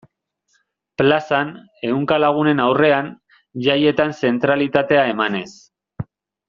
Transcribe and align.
Plazan, 1.01 1.51
ehunka 1.91 2.17
lagunen 2.25 2.63
aurrean, 2.65 3.13
jaietan 3.69 4.17
zentralitatea 4.31 5.09
emanez. 5.15 5.49